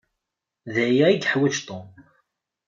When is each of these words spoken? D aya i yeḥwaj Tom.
D 0.73 0.75
aya 0.85 1.05
i 1.11 1.15
yeḥwaj 1.17 1.55
Tom. 1.67 1.87